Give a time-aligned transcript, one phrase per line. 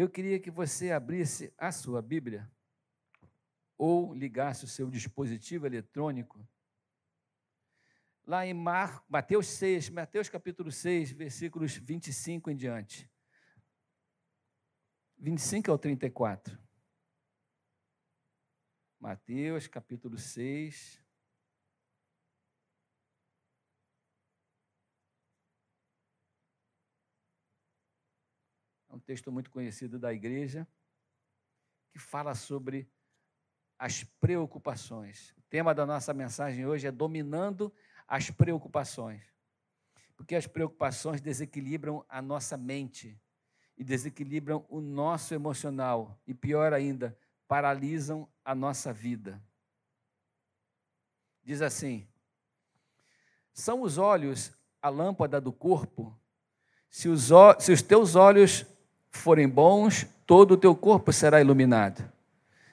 [0.00, 2.50] Eu queria que você abrisse a sua Bíblia
[3.76, 6.42] ou ligasse o seu dispositivo eletrônico
[8.24, 13.10] lá em Mar, Mateus 6, Mateus capítulo 6, versículos 25 em diante.
[15.18, 16.58] 25 ao 34.
[18.98, 21.04] Mateus capítulo 6.
[29.10, 30.64] Texto muito conhecido da igreja,
[31.90, 32.88] que fala sobre
[33.76, 35.34] as preocupações.
[35.36, 37.74] O tema da nossa mensagem hoje é dominando
[38.06, 39.20] as preocupações.
[40.16, 43.20] Porque as preocupações desequilibram a nossa mente
[43.76, 49.42] e desequilibram o nosso emocional e pior ainda, paralisam a nossa vida.
[51.42, 52.06] Diz assim:
[53.52, 56.16] São os olhos a lâmpada do corpo.
[56.88, 58.64] Se os, se os teus olhos
[59.10, 62.04] forem bons, todo o teu corpo será iluminado.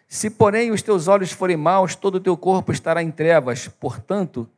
[0.08, 3.68] Se, porém, os teus olhos forem maus, todo o teu corpo estará em trevas.
[3.68, 4.50] Portanto,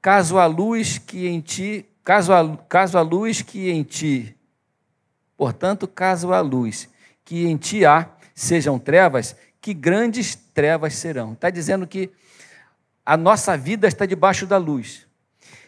[0.00, 4.36] caso a luz que em ti, caso a, caso a luz que em ti,
[5.36, 6.88] portanto, caso a luz
[7.24, 11.32] que em ti há sejam trevas, que grandes trevas serão.
[11.32, 12.10] Está dizendo que
[13.04, 15.06] a nossa vida está debaixo da luz.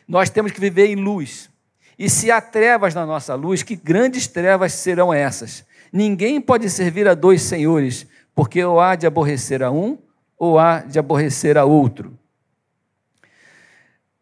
[0.07, 1.51] Nós temos que viver em luz.
[1.99, 5.65] E se há trevas na nossa luz, que grandes trevas serão essas?
[5.93, 9.97] Ninguém pode servir a dois senhores, porque ou há de aborrecer a um,
[10.39, 12.13] ou há de aborrecer a outro.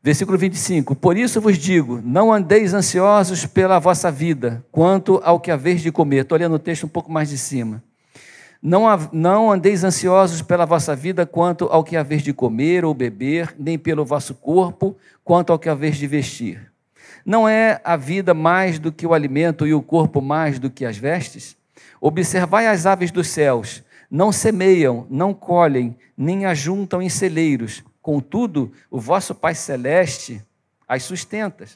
[0.01, 5.51] Versículo 25: Por isso vos digo: não andeis ansiosos pela vossa vida, quanto ao que
[5.51, 6.23] haveis de comer.
[6.23, 7.83] Estou olhando o texto um pouco mais de cima.
[8.63, 13.55] Não, não andeis ansiosos pela vossa vida, quanto ao que haveis de comer ou beber,
[13.59, 16.74] nem pelo vosso corpo, quanto ao que haveis de vestir.
[17.25, 20.85] Não é a vida mais do que o alimento e o corpo mais do que
[20.85, 21.57] as vestes?
[22.01, 23.83] Observai as aves dos céus
[24.15, 27.83] não semeiam, não colhem, nem ajuntam em celeiros.
[28.01, 30.41] Contudo, o vosso Pai Celeste
[30.87, 31.67] as sustenta.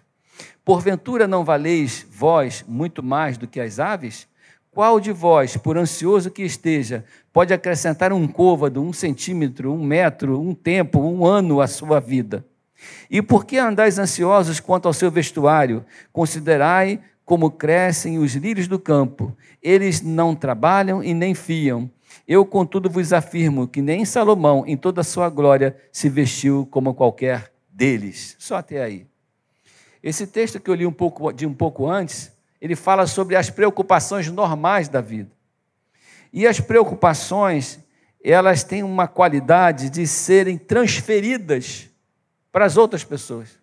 [0.65, 4.29] Porventura não valeis vós muito mais do que as aves?
[4.71, 10.41] Qual de vós, por ansioso que esteja, pode acrescentar um côvado, um centímetro, um metro,
[10.41, 12.47] um tempo, um ano à sua vida?
[13.11, 15.85] E por que andais ansiosos quanto ao seu vestuário?
[16.13, 19.37] Considerai como crescem os lírios do campo.
[19.63, 21.91] Eles não trabalham e nem fiam.
[22.27, 26.95] Eu, contudo, vos afirmo que nem Salomão, em toda a sua glória, se vestiu como
[26.95, 28.37] qualquer deles.
[28.39, 29.07] Só até aí.
[30.03, 33.51] Esse texto que eu li um pouco, de um pouco antes, ele fala sobre as
[33.51, 35.31] preocupações normais da vida.
[36.33, 37.79] E as preocupações,
[38.23, 41.88] elas têm uma qualidade de serem transferidas
[42.51, 43.59] para as outras pessoas.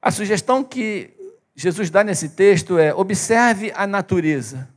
[0.00, 1.14] A sugestão que
[1.56, 4.68] Jesus dá nesse texto é: observe a natureza.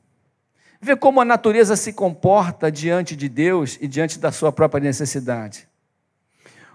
[0.80, 5.68] Vê como a natureza se comporta diante de Deus e diante da sua própria necessidade.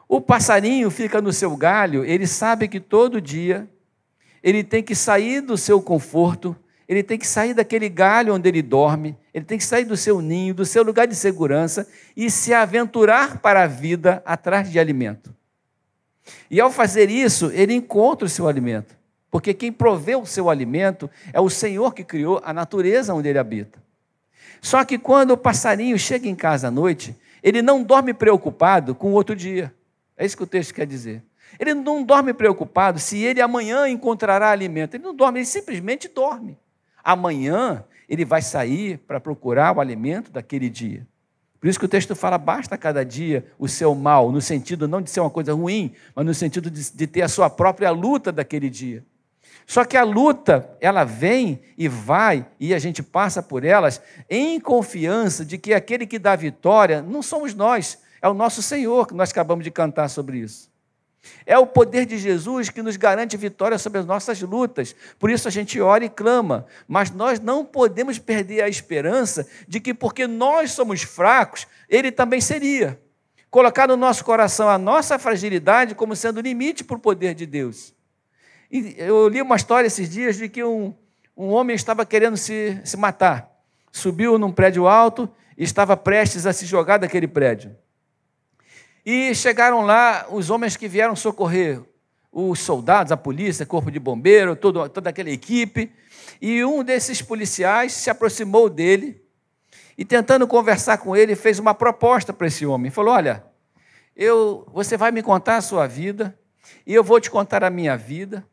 [0.08, 3.68] O passarinho fica no seu galho, ele sabe que todo dia
[4.42, 6.54] ele tem que sair do seu conforto,
[6.88, 10.20] ele tem que sair daquele galho onde ele dorme, ele tem que sair do seu
[10.20, 15.34] ninho, do seu lugar de segurança e se aventurar para a vida atrás de alimento.
[16.50, 18.94] E ao fazer isso, ele encontra o seu alimento,
[19.30, 23.38] porque quem provê o seu alimento é o Senhor que criou a natureza onde ele
[23.38, 23.82] habita.
[24.60, 29.10] Só que quando o passarinho chega em casa à noite, ele não dorme preocupado com
[29.10, 29.74] o outro dia.
[30.16, 31.22] É isso que o texto quer dizer.
[31.58, 34.94] Ele não dorme preocupado se ele amanhã encontrará alimento.
[34.94, 36.58] Ele não dorme, ele simplesmente dorme.
[37.02, 41.06] Amanhã ele vai sair para procurar o alimento daquele dia.
[41.58, 45.00] Por isso que o texto fala: basta cada dia o seu mal, no sentido não
[45.00, 48.30] de ser uma coisa ruim, mas no sentido de, de ter a sua própria luta
[48.30, 49.02] daquele dia.
[49.66, 54.60] Só que a luta, ela vem e vai, e a gente passa por elas em
[54.60, 59.14] confiança de que aquele que dá vitória não somos nós, é o nosso Senhor, que
[59.14, 60.71] nós acabamos de cantar sobre isso.
[61.46, 64.94] É o poder de Jesus que nos garante vitória sobre as nossas lutas.
[65.18, 66.66] Por isso a gente ora e clama.
[66.86, 72.40] Mas nós não podemos perder a esperança de que, porque nós somos fracos, Ele também
[72.40, 73.00] seria.
[73.50, 77.94] Colocar no nosso coração a nossa fragilidade como sendo limite para o poder de Deus.
[78.70, 80.94] E eu li uma história esses dias de que um,
[81.36, 83.50] um homem estava querendo se, se matar.
[83.92, 87.76] Subiu num prédio alto e estava prestes a se jogar daquele prédio.
[89.04, 91.80] E chegaram lá os homens que vieram socorrer,
[92.30, 95.92] os soldados, a polícia, corpo de bombeiro, todo, toda aquela equipe.
[96.40, 99.22] E um desses policiais se aproximou dele
[99.98, 102.90] e, tentando conversar com ele, fez uma proposta para esse homem.
[102.90, 103.44] Falou: Olha,
[104.16, 106.38] eu, você vai me contar a sua vida
[106.86, 108.46] e eu vou te contar a minha vida.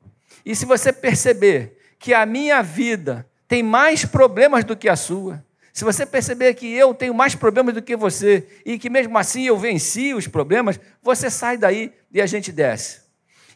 [0.46, 5.44] E se você perceber que a minha vida tem mais problemas do que a sua.
[5.80, 9.44] Se você perceber que eu tenho mais problemas do que você e que mesmo assim
[9.44, 13.00] eu venci os problemas, você sai daí e a gente desce.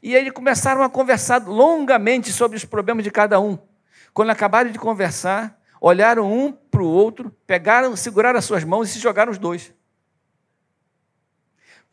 [0.02, 3.60] E eles começaram a conversar longamente sobre os problemas de cada um.
[4.14, 8.94] Quando acabaram de conversar, olharam um para o outro, pegaram, seguraram as suas mãos e
[8.94, 9.74] se jogaram os dois.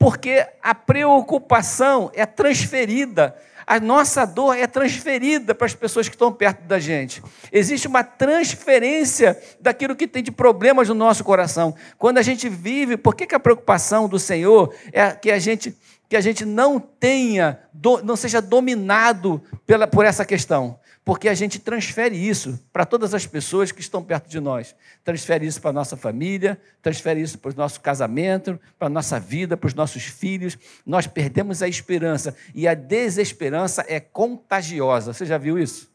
[0.00, 3.36] Porque a preocupação é transferida
[3.70, 7.22] a nossa dor é transferida para as pessoas que estão perto da gente.
[7.52, 11.72] Existe uma transferência daquilo que tem de problemas no nosso coração.
[11.96, 15.76] Quando a gente vive, por que, que a preocupação do Senhor é que a gente
[16.08, 17.60] que a gente não tenha,
[18.02, 20.76] não seja dominado pela, por essa questão
[21.10, 24.76] porque a gente transfere isso para todas as pessoas que estão perto de nós.
[25.02, 29.18] Transfere isso para a nossa família, transfere isso para o nosso casamento, para a nossa
[29.18, 30.56] vida, para os nossos filhos.
[30.86, 35.12] Nós perdemos a esperança e a desesperança é contagiosa.
[35.12, 35.90] Você já viu isso?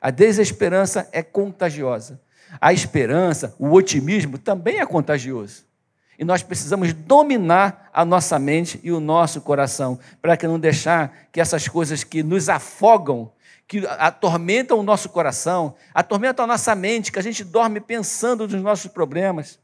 [0.00, 2.20] A desesperança é contagiosa.
[2.60, 5.64] A esperança, o otimismo também é contagioso.
[6.16, 11.26] E nós precisamos dominar a nossa mente e o nosso coração, para que não deixar
[11.32, 13.32] que essas coisas que nos afogam
[13.66, 18.62] que atormentam o nosso coração, atormentam a nossa mente, que a gente dorme pensando nos
[18.62, 19.58] nossos problemas,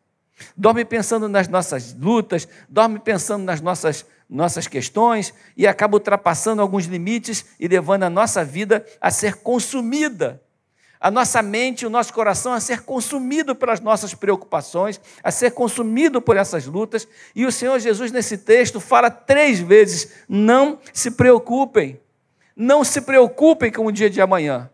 [0.56, 6.87] dorme pensando nas nossas lutas, dorme pensando nas nossas, nossas questões e acaba ultrapassando alguns
[6.87, 10.43] limites e levando a nossa vida a ser consumida.
[10.99, 16.20] A nossa mente, o nosso coração a ser consumido pelas nossas preocupações, a ser consumido
[16.20, 17.08] por essas lutas.
[17.35, 21.99] E o Senhor Jesus, nesse texto, fala três vezes: não se preocupem.
[22.56, 24.70] Não se preocupem com o dia de amanhã.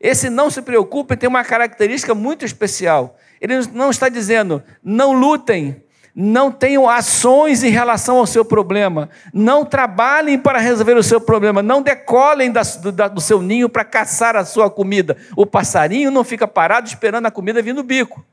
[0.00, 3.16] Esse não se preocupem tem uma característica muito especial.
[3.40, 5.82] Ele não está dizendo, não lutem,
[6.14, 11.62] não tenham ações em relação ao seu problema, não trabalhem para resolver o seu problema,
[11.62, 15.16] não decolem da, do, da, do seu ninho para caçar a sua comida.
[15.36, 18.24] O passarinho não fica parado esperando a comida vir no bico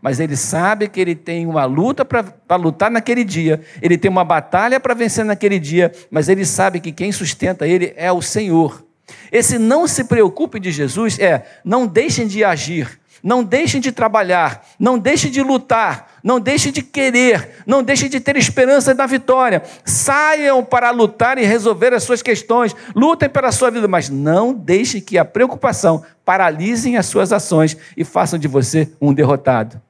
[0.00, 4.24] mas ele sabe que ele tem uma luta para lutar naquele dia, ele tem uma
[4.24, 8.84] batalha para vencer naquele dia, mas ele sabe que quem sustenta ele é o Senhor.
[9.32, 14.64] Esse não se preocupe de Jesus é não deixem de agir, não deixem de trabalhar,
[14.78, 19.62] não deixem de lutar, não deixem de querer, não deixem de ter esperança na vitória.
[19.84, 25.00] Saiam para lutar e resolver as suas questões, lutem pela sua vida, mas não deixem
[25.00, 29.80] que a preocupação paralisem as suas ações e façam de você um derrotado.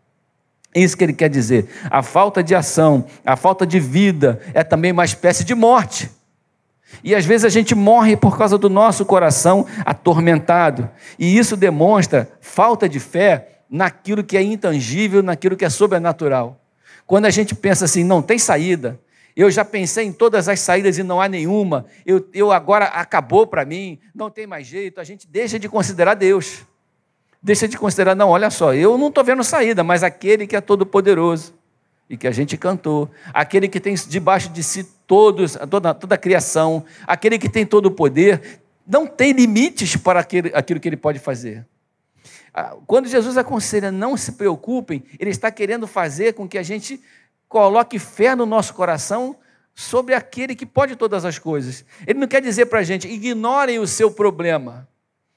[0.74, 1.68] Isso que ele quer dizer.
[1.90, 6.10] A falta de ação, a falta de vida é também uma espécie de morte.
[7.02, 10.88] E às vezes a gente morre por causa do nosso coração atormentado.
[11.18, 16.60] E isso demonstra falta de fé naquilo que é intangível, naquilo que é sobrenatural.
[17.06, 18.98] Quando a gente pensa assim, não tem saída,
[19.36, 23.46] eu já pensei em todas as saídas e não há nenhuma, eu, eu agora acabou
[23.46, 26.66] para mim, não tem mais jeito, a gente deixa de considerar Deus
[27.42, 30.60] deixa de considerar, não, olha só, eu não estou vendo saída, mas aquele que é
[30.60, 31.54] todo-poderoso,
[32.10, 36.18] e que a gente cantou, aquele que tem debaixo de si todos, toda, toda a
[36.18, 40.96] criação, aquele que tem todo o poder, não tem limites para aquele, aquilo que ele
[40.96, 41.66] pode fazer.
[42.54, 47.00] Ah, quando Jesus aconselha não se preocupem, ele está querendo fazer com que a gente
[47.46, 49.36] coloque fé no nosso coração
[49.74, 51.84] sobre aquele que pode todas as coisas.
[52.06, 54.88] Ele não quer dizer para a gente, ignorem o seu problema.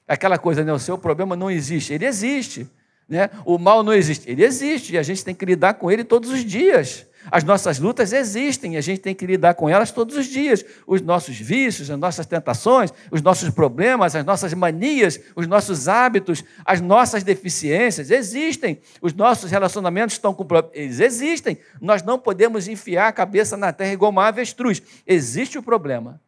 [0.06, 0.72] Aquela coisa, né?
[0.72, 1.92] O seu problema não existe.
[1.92, 2.68] Ele existe.
[3.08, 3.30] Né?
[3.44, 4.30] O mal não existe.
[4.30, 7.06] Ele existe e a gente tem que lidar com ele todos os dias.
[7.30, 10.64] As nossas lutas existem e a gente tem que lidar com elas todos os dias.
[10.86, 16.42] Os nossos vícios, as nossas tentações, os nossos problemas, as nossas manias, os nossos hábitos,
[16.64, 18.80] as nossas deficiências existem.
[19.00, 21.58] Os nossos relacionamentos estão com eles existem.
[21.80, 24.82] Nós não podemos enfiar a cabeça na terra igual uma avestruz.
[25.06, 26.20] Existe o problema.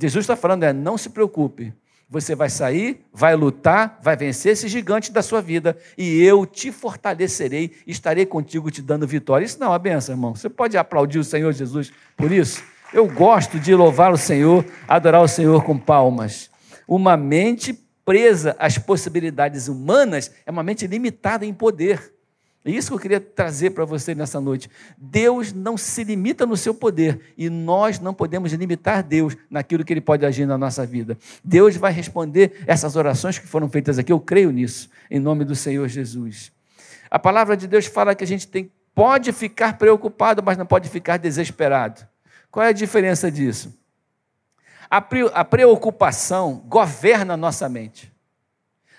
[0.00, 1.72] Jesus está falando é não se preocupe.
[2.12, 6.70] Você vai sair, vai lutar, vai vencer esse gigante da sua vida, e eu te
[6.70, 9.46] fortalecerei, estarei contigo te dando vitória.
[9.46, 10.34] Isso não é uma benção, irmão.
[10.34, 12.62] Você pode aplaudir o Senhor Jesus por isso?
[12.92, 16.50] Eu gosto de louvar o Senhor, adorar o Senhor com palmas.
[16.86, 17.72] Uma mente
[18.04, 22.11] presa às possibilidades humanas é uma mente limitada em poder.
[22.64, 24.70] É isso que eu queria trazer para você nessa noite.
[24.96, 29.92] Deus não se limita no seu poder e nós não podemos limitar Deus naquilo que
[29.92, 31.18] Ele pode agir na nossa vida.
[31.42, 35.56] Deus vai responder essas orações que foram feitas aqui, eu creio nisso, em nome do
[35.56, 36.52] Senhor Jesus.
[37.10, 40.88] A palavra de Deus fala que a gente tem, pode ficar preocupado, mas não pode
[40.88, 42.06] ficar desesperado.
[42.48, 43.76] Qual é a diferença disso?
[44.88, 48.12] A, pre, a preocupação governa a nossa mente.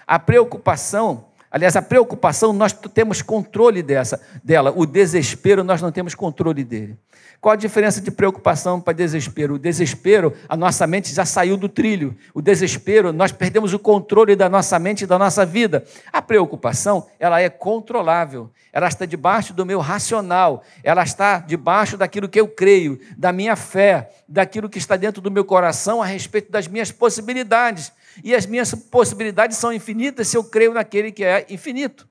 [0.05, 6.15] A preocupação Aliás, a preocupação nós temos controle dessa, dela, o desespero nós não temos
[6.15, 6.97] controle dele.
[7.39, 9.53] Qual a diferença de preocupação para desespero?
[9.53, 12.17] O desespero, a nossa mente já saiu do trilho.
[12.33, 15.83] O desespero, nós perdemos o controle da nossa mente e da nossa vida.
[16.11, 18.49] A preocupação, ela é controlável.
[18.71, 20.63] Ela está debaixo do meu racional.
[20.83, 25.29] Ela está debaixo daquilo que eu creio, da minha fé, daquilo que está dentro do
[25.29, 27.91] meu coração a respeito das minhas possibilidades.
[28.23, 32.07] E as minhas possibilidades são infinitas se eu creio naquele que é infinito.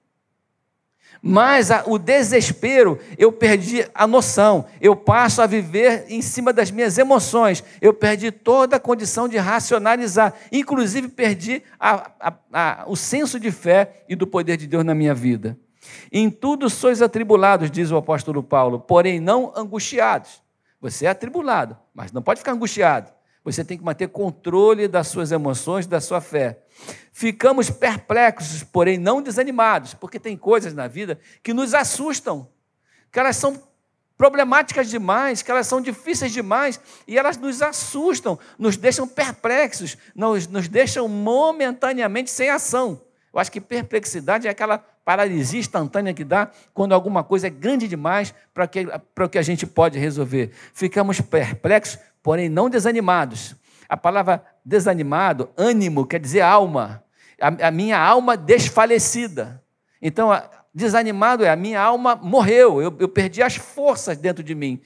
[1.25, 6.69] Mas a, o desespero, eu perdi a noção, eu passo a viver em cima das
[6.71, 12.11] minhas emoções, eu perdi toda a condição de racionalizar, inclusive perdi a,
[12.53, 15.57] a, o senso de fé e do poder de Deus na minha vida.
[16.11, 20.43] Em tudo sois atribulados, diz o apóstolo Paulo, porém não angustiados.
[20.81, 23.13] Você é atribulado, mas não pode ficar angustiado.
[23.45, 26.61] Você tem que manter controle das suas emoções, da sua fé.
[27.13, 32.49] Ficamos perplexos, porém não desanimados, porque tem coisas na vida que nos assustam,
[33.11, 33.61] que elas são
[34.17, 40.47] problemáticas demais, que elas são difíceis demais e elas nos assustam, nos deixam perplexos, nos,
[40.47, 43.01] nos deixam momentaneamente sem ação.
[43.33, 47.89] Eu acho que perplexidade é aquela paralisia instantânea que dá quando alguma coisa é grande
[47.89, 50.53] demais para o que a gente pode resolver.
[50.73, 53.55] Ficamos perplexos porém não desanimados.
[53.89, 57.05] A palavra desanimado, ânimo, quer dizer alma.
[57.41, 59.63] A, a minha alma desfalecida.
[60.01, 64.55] Então, a, desanimado é a minha alma morreu, eu, eu, perdi as forças dentro de
[64.55, 64.81] mim.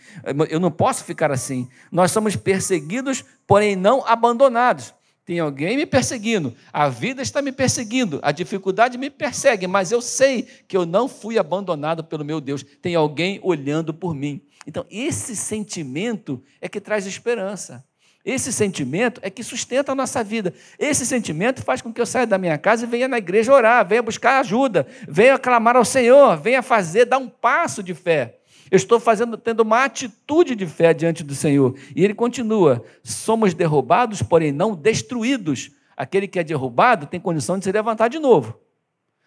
[0.49, 1.69] Eu não posso ficar assim.
[1.93, 4.93] Nós somos perseguidos, porém não abandonados.
[5.27, 10.01] Tem alguém me perseguindo, a vida está me perseguindo, a dificuldade me persegue, mas eu
[10.01, 12.65] sei que eu não fui abandonado pelo meu Deus.
[12.81, 14.41] Tem alguém olhando por mim.
[14.65, 17.85] Então, esse sentimento é que traz esperança.
[18.25, 20.55] Esse sentimento é que sustenta a nossa vida.
[20.79, 23.85] Esse sentimento faz com que eu saia da minha casa e venha na igreja orar,
[23.85, 28.39] venha buscar ajuda, venha clamar ao Senhor, venha fazer, dar um passo de fé.
[28.71, 31.77] Eu estou fazendo, tendo uma atitude de fé diante do Senhor.
[31.95, 35.71] E ele continua: somos derrubados, porém não destruídos.
[35.97, 38.59] Aquele que é derrubado tem condição de se levantar de novo.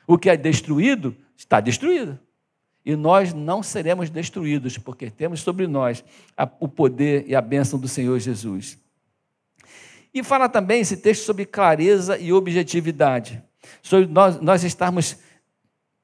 [0.06, 2.20] O que é destruído está destruído
[2.86, 6.04] e nós não seremos destruídos, porque temos sobre nós
[6.36, 8.80] a, o poder e a bênção do Senhor Jesus.
[10.12, 13.44] E fala também esse texto sobre clareza e objetividade,
[13.82, 15.18] sobre nós, nós estarmos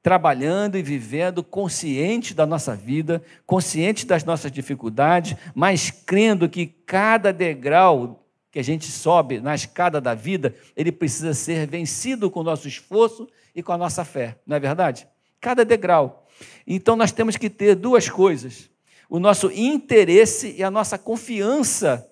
[0.05, 7.33] trabalhando e vivendo consciente da nossa vida, consciente das nossas dificuldades, mas crendo que cada
[7.33, 12.43] degrau que a gente sobe na escada da vida, ele precisa ser vencido com o
[12.43, 15.07] nosso esforço e com a nossa fé, não é verdade?
[15.41, 16.27] Cada degrau.
[16.67, 18.69] Então nós temos que ter duas coisas:
[19.09, 22.07] o nosso interesse e a nossa confiança.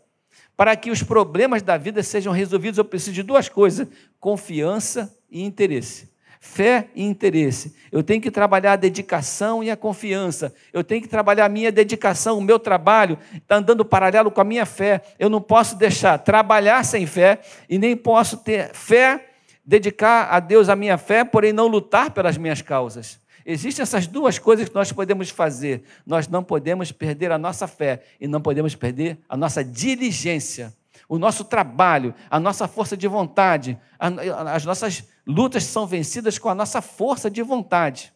[0.58, 3.88] Para que os problemas da vida sejam resolvidos, eu preciso de duas coisas:
[4.20, 6.13] confiança e interesse.
[6.46, 7.74] Fé e interesse.
[7.90, 10.54] Eu tenho que trabalhar a dedicação e a confiança.
[10.74, 14.44] Eu tenho que trabalhar a minha dedicação, o meu trabalho está andando paralelo com a
[14.44, 15.02] minha fé.
[15.18, 19.30] Eu não posso deixar trabalhar sem fé e nem posso ter fé,
[19.66, 23.18] dedicar a Deus a minha fé, porém não lutar pelas minhas causas.
[23.46, 25.84] Existem essas duas coisas que nós podemos fazer.
[26.06, 30.74] Nós não podemos perder a nossa fé e não podemos perder a nossa diligência,
[31.08, 33.78] o nosso trabalho, a nossa força de vontade.
[33.98, 38.14] As nossas lutas são vencidas com a nossa força de vontade.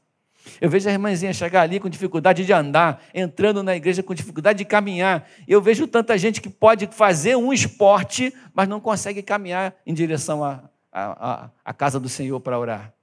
[0.61, 4.59] Eu vejo a irmãzinha chegar ali com dificuldade de andar, entrando na igreja com dificuldade
[4.59, 5.27] de caminhar.
[5.47, 10.43] Eu vejo tanta gente que pode fazer um esporte, mas não consegue caminhar em direção
[10.43, 10.63] à,
[11.63, 12.93] à, casa do Senhor para orar.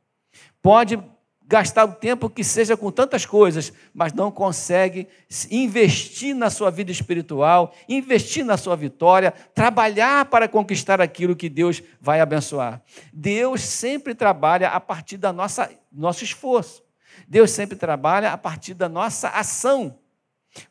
[0.62, 0.98] Pode
[1.46, 5.06] gastar o tempo que seja com tantas coisas, mas não consegue
[5.50, 11.82] investir na sua vida espiritual, investir na sua vitória, trabalhar para conquistar aquilo que Deus
[12.00, 12.82] vai abençoar.
[13.12, 16.82] Deus sempre trabalha a partir da nossa nosso esforço.
[17.28, 19.98] Deus sempre trabalha a partir da nossa ação.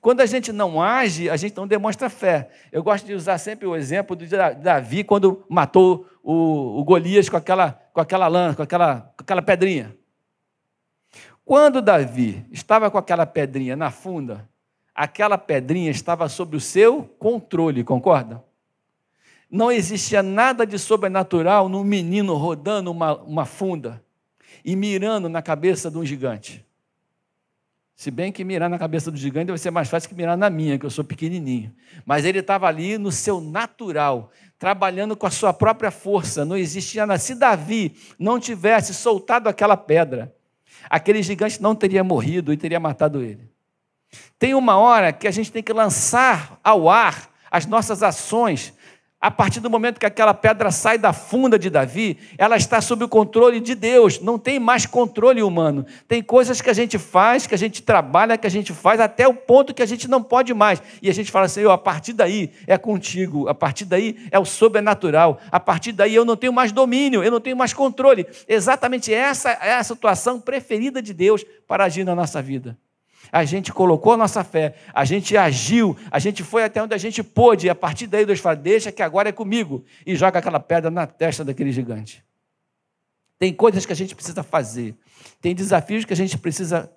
[0.02, 2.50] Quando a gente não age, a gente não demonstra fé.
[2.72, 7.38] Eu gosto de usar sempre o exemplo de Davi quando matou o, o Golias com
[7.38, 9.96] aquela, com aquela lã, com aquela, com aquela pedrinha.
[11.46, 14.48] Quando Davi estava com aquela pedrinha na funda,
[14.96, 18.44] aquela pedrinha estava sob o seu controle, concorda?
[19.50, 24.04] Não existia nada de sobrenatural num menino rodando uma, uma funda
[24.64, 26.66] e mirando na cabeça de um gigante.
[27.96, 30.50] Se bem que mirar na cabeça do gigante vai ser mais fácil que mirar na
[30.50, 31.72] minha, que eu sou pequenininho.
[32.06, 36.44] Mas ele estava ali no seu natural, trabalhando com a sua própria força.
[36.44, 37.20] Não existia nada.
[37.20, 40.34] Se Davi não tivesse soltado aquela pedra,
[40.90, 43.50] aquele gigante não teria morrido e teria matado ele.
[44.38, 48.74] Tem uma hora que a gente tem que lançar ao ar as nossas ações,
[49.24, 53.06] a partir do momento que aquela pedra sai da funda de Davi, ela está sob
[53.06, 55.86] o controle de Deus, não tem mais controle humano.
[56.10, 59.26] Tem coisas que a gente faz, que a gente trabalha, que a gente faz até
[59.26, 60.84] o ponto que a gente não pode mais.
[61.02, 64.44] E a gente fala assim: a partir daí é contigo, a partir daí é o
[64.44, 68.28] sobrenatural, a partir daí eu não tenho mais domínio, eu não tenho mais controle.
[68.46, 72.78] Exatamente essa é a situação preferida de Deus para agir na nossa vida
[73.32, 76.98] a gente colocou a nossa fé, a gente agiu, a gente foi até onde a
[76.98, 80.40] gente pôde, e a partir daí Deus fala: deixa que agora é comigo, e joga
[80.40, 82.24] aquela pedra na testa daquele gigante.
[83.40, 84.96] Tem coisas que a gente precisa fazer,
[85.42, 86.92] tem desafios que a gente precisa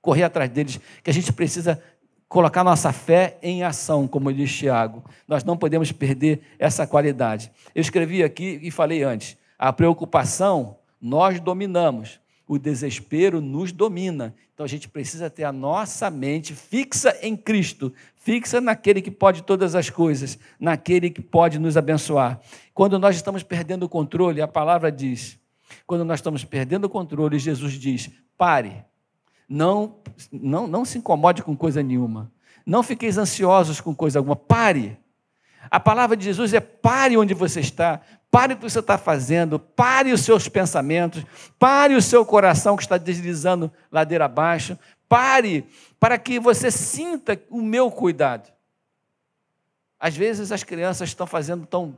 [0.00, 1.82] correr atrás deles, que a gente precisa
[2.28, 5.04] colocar nossa fé em ação, como diz Tiago.
[5.26, 7.50] Nós não podemos perder essa qualidade.
[7.74, 12.20] Eu escrevi aqui e falei antes: a preocupação nós dominamos,
[12.50, 14.34] o desespero nos domina.
[14.52, 19.44] Então a gente precisa ter a nossa mente fixa em Cristo, fixa naquele que pode
[19.44, 22.40] todas as coisas, naquele que pode nos abençoar.
[22.74, 25.38] Quando nós estamos perdendo o controle, a palavra diz,
[25.86, 28.84] quando nós estamos perdendo o controle, Jesus diz: pare,
[29.48, 29.98] não,
[30.32, 32.32] não, não se incomode com coisa nenhuma,
[32.66, 34.98] não fiqueis ansiosos com coisa alguma, pare.
[35.68, 38.00] A palavra de Jesus é pare onde você está,
[38.30, 41.24] Pare o que você está fazendo, pare os seus pensamentos,
[41.58, 45.66] pare o seu coração que está deslizando ladeira abaixo, pare
[45.98, 48.48] para que você sinta o meu cuidado.
[49.98, 51.96] Às vezes as crianças estão fazendo tão,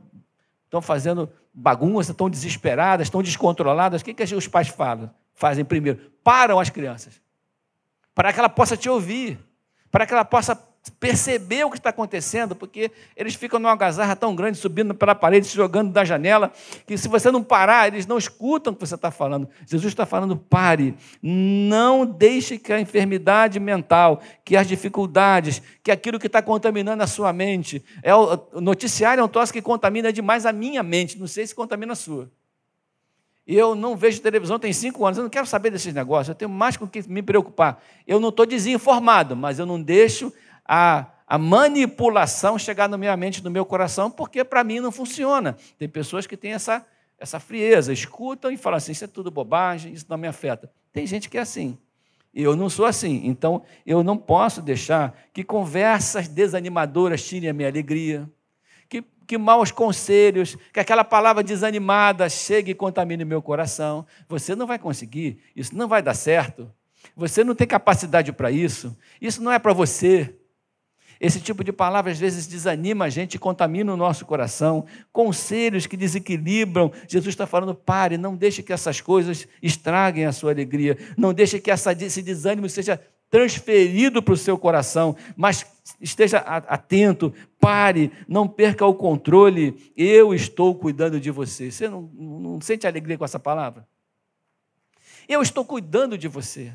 [0.65, 4.01] estão fazendo bagunça, estão desesperadas, estão descontroladas.
[4.01, 5.11] O que, que os pais falam?
[5.35, 6.11] Fazem primeiro?
[6.23, 7.21] Param as crianças.
[8.15, 9.37] Para que ela possa te ouvir,
[9.91, 10.55] para que ela possa
[10.91, 15.47] perceber o que está acontecendo, porque eles ficam numa algazarra tão grande, subindo pela parede,
[15.47, 16.51] se jogando da janela,
[16.85, 19.47] que se você não parar, eles não escutam o que você está falando.
[19.65, 26.19] Jesus está falando: pare, não deixe que a enfermidade mental, que as dificuldades, que aquilo
[26.19, 30.45] que está contaminando a sua mente, é o noticiário é um troço que contamina demais
[30.45, 32.29] a minha mente, não sei se contamina a sua.
[33.45, 36.49] Eu não vejo televisão tem cinco anos, eu não quero saber desses negócios, eu tenho
[36.49, 37.83] mais com o que me preocupar.
[38.07, 40.31] Eu não estou desinformado, mas eu não deixo
[40.65, 45.57] a, a manipulação chegar na minha mente, no meu coração, porque para mim não funciona.
[45.77, 46.85] Tem pessoas que têm essa,
[47.17, 50.71] essa frieza, escutam e falam assim: isso é tudo bobagem, isso não me afeta.
[50.91, 51.77] Tem gente que é assim.
[52.33, 53.21] Eu não sou assim.
[53.25, 58.27] Então, eu não posso deixar que conversas desanimadoras tirem a minha alegria,
[58.89, 64.05] que, que maus conselhos, que aquela palavra desanimada chegue e contamine meu coração.
[64.27, 66.71] Você não vai conseguir, isso não vai dar certo.
[67.15, 68.97] Você não tem capacidade para isso.
[69.21, 70.35] Isso não é para você.
[71.23, 74.85] Esse tipo de palavra às vezes desanima a gente, contamina o nosso coração.
[75.09, 76.91] Conselhos que desequilibram.
[77.07, 80.97] Jesus está falando: pare, não deixe que essas coisas estraguem a sua alegria.
[81.15, 85.65] Não deixe que essa, esse desânimo seja transferido para o seu coração, mas
[86.01, 89.93] esteja atento, pare, não perca o controle.
[89.95, 91.71] Eu estou cuidando de você.
[91.71, 93.87] Você não, não sente alegria com essa palavra?
[95.25, 96.73] Eu estou cuidando de você.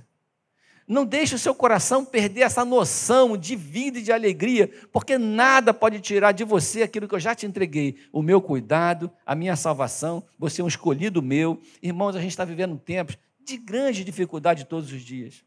[0.88, 5.74] Não deixe o seu coração perder essa noção de vida e de alegria, porque nada
[5.74, 9.55] pode tirar de você aquilo que eu já te entreguei: o meu cuidado, a minha
[9.55, 10.24] salvação.
[10.38, 11.61] Você é um escolhido meu.
[11.83, 15.44] Irmãos, a gente está vivendo tempos de grande dificuldade todos os dias.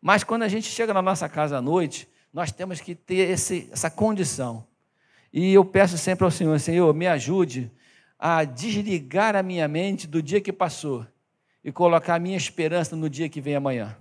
[0.00, 3.68] Mas quando a gente chega na nossa casa à noite, nós temos que ter esse,
[3.70, 4.66] essa condição.
[5.30, 7.70] E eu peço sempre ao Senhor: Senhor, me ajude
[8.18, 11.06] a desligar a minha mente do dia que passou
[11.62, 13.94] e colocar a minha esperança no dia que vem amanhã.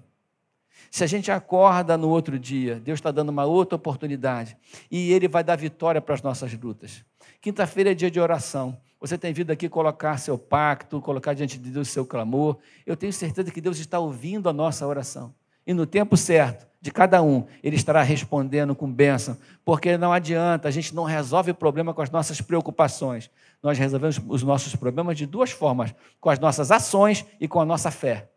[0.89, 4.55] Se a gente acorda no outro dia, Deus está dando uma outra oportunidade
[4.91, 7.03] e Ele vai dar vitória para as nossas lutas.
[7.41, 8.77] Quinta-feira é dia de oração.
[8.99, 12.57] Você tem vindo aqui colocar seu pacto, colocar diante de Deus seu clamor.
[12.85, 15.33] Eu tenho certeza que Deus está ouvindo a nossa oração.
[15.65, 19.37] E no tempo certo, de cada um, Ele estará respondendo com bênção.
[19.63, 23.29] Porque não adianta, a gente não resolve o problema com as nossas preocupações.
[23.61, 27.65] Nós resolvemos os nossos problemas de duas formas: com as nossas ações e com a
[27.65, 28.29] nossa fé.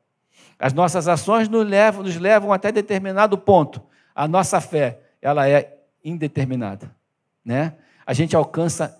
[0.59, 3.83] As nossas ações nos levam, nos levam até determinado ponto.
[4.15, 6.95] A nossa fé, ela é indeterminada,
[7.45, 7.75] né?
[8.07, 8.97] A gente alcança,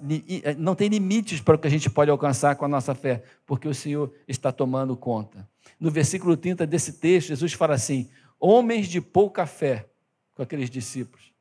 [0.59, 3.69] não tem limites para o que a gente pode alcançar com a nossa fé, porque
[3.69, 5.49] o Senhor está tomando conta.
[5.79, 9.87] No versículo 30 desse texto, Jesus fala assim: homens de pouca fé,
[10.35, 11.33] com aqueles discípulos.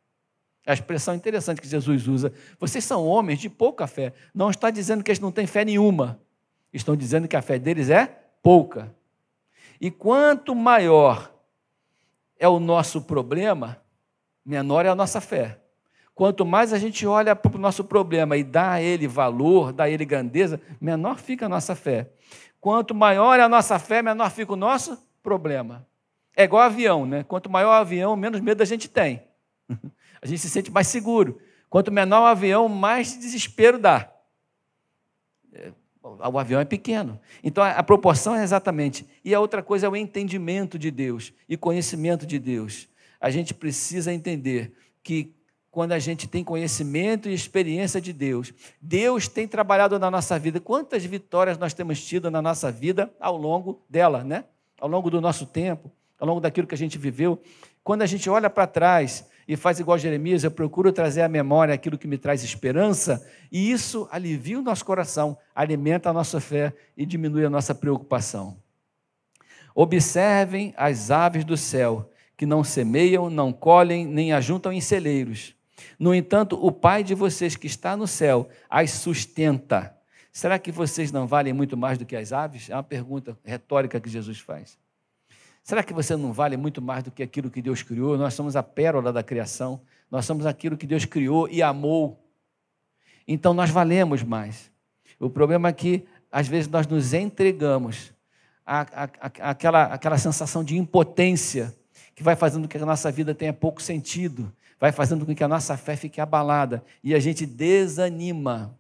[0.65, 2.33] A expressão interessante que Jesus usa.
[2.59, 4.13] Vocês são homens de pouca fé.
[4.33, 6.19] Não está dizendo que eles não têm fé nenhuma.
[6.73, 8.05] Estão dizendo que a fé deles é
[8.41, 8.93] pouca.
[9.85, 11.31] E quanto maior
[12.39, 13.79] é o nosso problema,
[14.43, 15.59] menor é a nossa fé.
[16.15, 19.83] Quanto mais a gente olha para o nosso problema e dá a ele valor, dá
[19.83, 22.09] a ele grandeza, menor fica a nossa fé.
[22.59, 25.87] Quanto maior é a nossa fé, menor fica o nosso problema.
[26.35, 27.23] É igual avião, né?
[27.23, 29.21] Quanto maior o avião, menos medo a gente tem.
[30.19, 31.39] A gente se sente mais seguro.
[31.69, 34.11] Quanto menor o avião, mais desespero dá.
[36.05, 37.19] O avião é pequeno.
[37.43, 39.07] Então a proporção é exatamente.
[39.23, 42.87] E a outra coisa é o entendimento de Deus e conhecimento de Deus.
[43.19, 45.33] A gente precisa entender que
[45.71, 50.59] quando a gente tem conhecimento e experiência de Deus, Deus tem trabalhado na nossa vida.
[50.59, 54.45] Quantas vitórias nós temos tido na nossa vida ao longo dela, né?
[54.79, 57.41] Ao longo do nosso tempo, ao longo daquilo que a gente viveu.
[57.83, 61.73] Quando a gente olha para trás e faz igual Jeremias, eu procuro trazer à memória
[61.73, 66.73] aquilo que me traz esperança, e isso alivia o nosso coração, alimenta a nossa fé
[66.97, 68.57] e diminui a nossa preocupação.
[69.73, 75.53] Observem as aves do céu, que não semeiam, não colhem, nem ajuntam em celeiros.
[75.99, 79.95] No entanto, o Pai de vocês que está no céu as sustenta.
[80.31, 82.69] Será que vocês não valem muito mais do que as aves?
[82.69, 84.77] É uma pergunta retórica que Jesus faz.
[85.65, 88.19] Será que você não vale muito mais do que aquilo que Deus criou?
[88.19, 92.23] Nós somos a pérola da criação, nós somos aquilo que Deus criou e amou.
[93.27, 94.71] Então nós valemos mais.
[95.19, 98.13] O problema é que, às vezes, nós nos entregamos
[98.63, 101.75] à, à, àquela, àquela sensação de impotência
[102.13, 105.43] que vai fazendo com que a nossa vida tenha pouco sentido, vai fazendo com que
[105.43, 108.77] a nossa fé fique abalada e a gente desanima.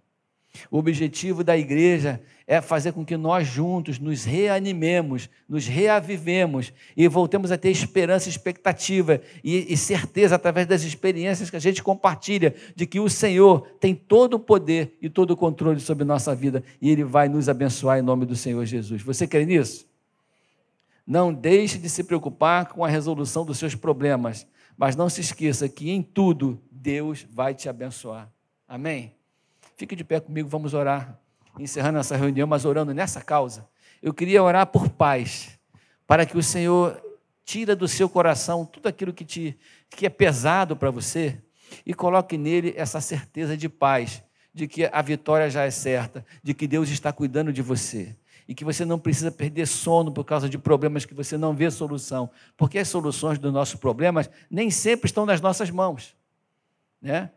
[0.69, 7.07] O objetivo da igreja é fazer com que nós juntos nos reanimemos, nos reavivemos e
[7.07, 12.53] voltemos a ter esperança, expectativa e, e, certeza através das experiências que a gente compartilha
[12.75, 16.63] de que o Senhor tem todo o poder e todo o controle sobre nossa vida
[16.79, 19.01] e Ele vai nos abençoar em nome do Senhor Jesus.
[19.01, 19.87] Você crê nisso?
[21.05, 25.69] Não deixe de se preocupar com a resolução dos seus problemas, mas não se esqueça
[25.69, 28.31] que em tudo Deus vai te abençoar.
[28.67, 29.14] Amém?
[29.75, 31.19] Fique de pé comigo, vamos orar
[31.59, 33.67] encerrando essa reunião, mas orando nessa causa,
[34.01, 35.57] eu queria orar por paz,
[36.05, 37.01] para que o Senhor
[37.43, 39.57] tira do seu coração tudo aquilo que, te,
[39.89, 41.41] que é pesado para você
[41.85, 46.53] e coloque nele essa certeza de paz, de que a vitória já é certa, de
[46.53, 48.15] que Deus está cuidando de você
[48.47, 51.69] e que você não precisa perder sono por causa de problemas que você não vê
[51.71, 56.15] solução, porque as soluções dos nossos problemas nem sempre estão nas nossas mãos,
[57.01, 57.31] né?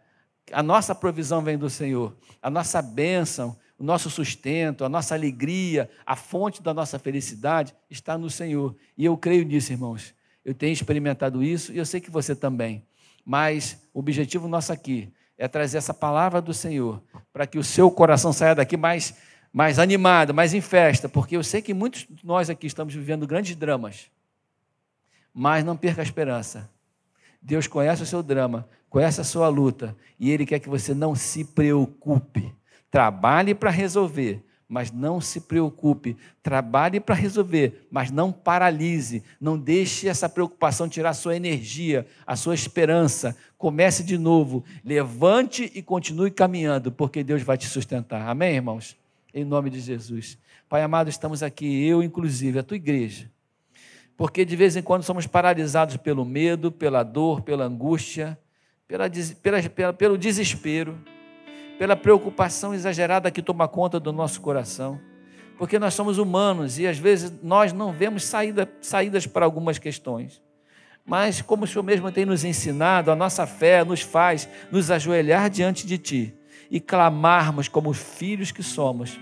[0.52, 5.88] A nossa provisão vem do Senhor, a nossa bênção o nosso sustento, a nossa alegria,
[6.04, 8.74] a fonte da nossa felicidade está no Senhor.
[8.96, 10.12] E eu creio nisso, irmãos.
[10.44, 12.84] Eu tenho experimentado isso e eu sei que você também.
[13.24, 17.00] Mas o objetivo nosso aqui é trazer essa palavra do Senhor
[17.32, 19.14] para que o seu coração saia daqui mais,
[19.52, 23.28] mais animado, mais em festa, porque eu sei que muitos de nós aqui estamos vivendo
[23.28, 24.10] grandes dramas.
[25.32, 26.68] Mas não perca a esperança.
[27.40, 31.14] Deus conhece o seu drama, conhece a sua luta e Ele quer que você não
[31.14, 32.54] se preocupe.
[32.90, 36.16] Trabalhe para resolver, mas não se preocupe.
[36.42, 39.22] Trabalhe para resolver, mas não paralise.
[39.40, 43.36] Não deixe essa preocupação tirar a sua energia, a sua esperança.
[43.56, 44.64] Comece de novo.
[44.84, 48.28] Levante e continue caminhando, porque Deus vai te sustentar.
[48.28, 48.96] Amém, irmãos?
[49.32, 50.38] Em nome de Jesus.
[50.68, 53.30] Pai amado, estamos aqui, eu inclusive, a tua igreja.
[54.18, 58.38] Porque de vez em quando somos paralisados pelo medo, pela dor, pela angústia,
[58.88, 59.08] pela,
[59.72, 60.98] pela pelo desespero
[61.78, 65.00] pela preocupação exagerada que toma conta do nosso coração.
[65.56, 70.42] Porque nós somos humanos e às vezes nós não vemos saída, saídas para algumas questões.
[71.06, 75.48] Mas, como o Senhor mesmo tem nos ensinado, a nossa fé nos faz nos ajoelhar
[75.48, 76.34] diante de Ti
[76.70, 79.18] e clamarmos como filhos que somos,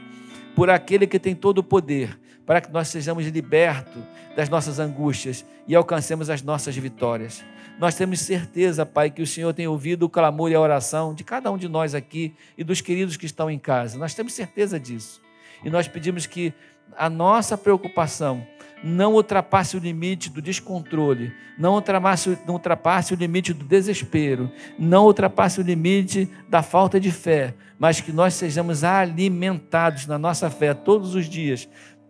[0.57, 4.03] por aquele que tem todo o poder, para que nós sejamos libertos
[4.37, 7.45] das nossas angústias e alcancemos as nossas vitórias.
[7.79, 11.25] Nós temos certeza, Pai, que o Senhor tem ouvido o clamor e a oração de
[11.25, 13.99] cada um de nós aqui e dos queridos que estão em casa.
[13.99, 15.21] Nós temos certeza disso.
[15.65, 16.55] E nós pedimos que
[16.97, 18.47] a nossa preocupação
[18.83, 25.07] não ultrapasse o limite do descontrole, não ultrapasse, não ultrapasse o limite do desespero, não
[25.07, 30.73] ultrapasse o limite da falta de fé, mas que nós sejamos alimentados na nossa fé
[30.73, 31.69] todos os dias,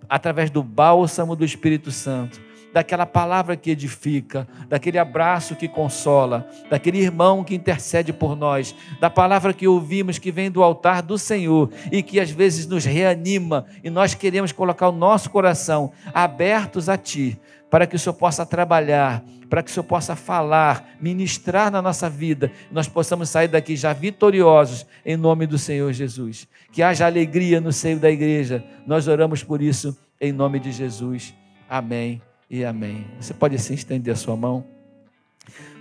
[0.08, 2.45] através do bálsamo do Espírito Santo
[2.76, 9.08] daquela palavra que edifica, daquele abraço que consola, daquele irmão que intercede por nós, da
[9.08, 13.64] palavra que ouvimos que vem do altar do Senhor e que às vezes nos reanima
[13.82, 18.44] e nós queremos colocar o nosso coração abertos a Ti, para que o Senhor possa
[18.44, 23.74] trabalhar, para que o Senhor possa falar, ministrar na nossa vida, nós possamos sair daqui
[23.74, 26.46] já vitoriosos em nome do Senhor Jesus.
[26.70, 28.62] Que haja alegria no seio da igreja.
[28.86, 31.34] Nós oramos por isso em nome de Jesus.
[31.70, 33.06] Amém e amém.
[33.20, 34.64] Você pode assim estender a sua mão.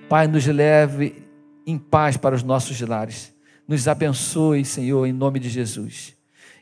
[0.09, 1.23] Pai, nos leve
[1.65, 3.33] em paz para os nossos lares.
[3.67, 6.15] Nos abençoe, Senhor, em nome de Jesus.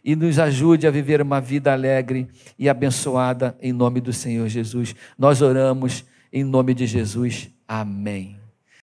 [0.04, 4.96] E nos ajude a viver uma vida alegre e abençoada em nome do Senhor Jesus.
[5.18, 7.50] Nós oramos em nome de Jesus.
[7.68, 8.43] Amém.